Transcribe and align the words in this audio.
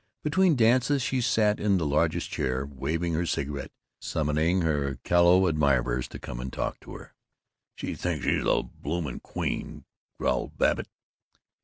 Between 0.23 0.55
dances 0.55 1.03
she 1.03 1.21
sat 1.21 1.59
in 1.59 1.77
the 1.77 1.85
largest 1.85 2.31
chair, 2.31 2.65
waving 2.65 3.13
her 3.13 3.27
cigarette, 3.27 3.69
summoning 3.99 4.61
her 4.61 4.97
callow 5.03 5.45
admirers 5.47 6.07
to 6.07 6.17
come 6.17 6.39
and 6.39 6.51
talk 6.51 6.79
to 6.79 6.95
her. 6.95 7.13
("She 7.75 7.93
thinks 7.93 8.25
she's 8.25 8.43
a 8.43 8.63
blooming 8.63 9.19
queen!" 9.19 9.85
growled 10.19 10.57
Babbitt.) 10.57 10.87